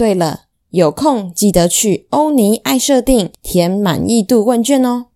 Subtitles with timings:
[0.00, 5.09] 对了有空记得去欧尼爱设定填满意度问卷哦。